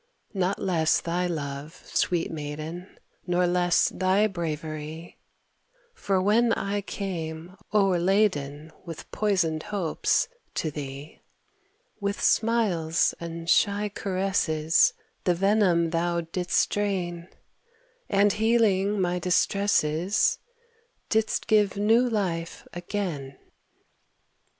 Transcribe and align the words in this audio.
Not 0.33 0.57
less 0.59 0.99
thy 0.99 1.27
love, 1.27 1.83
sweet 1.85 2.31
maiden, 2.31 2.97
Nor 3.27 3.45
less 3.45 3.89
thy 3.89 4.25
bravery, 4.25 5.19
For 5.93 6.19
when 6.19 6.53
I 6.53 6.81
came, 6.81 7.55
o'erladen 7.71 8.71
With 8.83 9.11
poisoned 9.11 9.61
hopes, 9.69 10.27
to 10.55 10.71
thee, 10.71 11.21
With 11.99 12.19
smiles 12.19 13.13
and 13.19 13.47
shy 13.47 13.89
caresses 13.89 14.93
The 15.25 15.35
venom 15.35 15.91
thou 15.91 16.21
didst 16.21 16.71
drain, 16.71 17.27
And, 18.09 18.33
healing 18.33 18.99
my 18.99 19.19
distresses, 19.19 20.39
Didst 21.09 21.45
give 21.45 21.77
new 21.77 22.09
life 22.09 22.67
again. 22.73 23.37